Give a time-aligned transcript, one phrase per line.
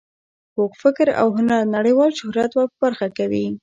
[0.53, 3.45] پوخ فکر او هنر نړیوال شهرت ور په برخه کوي.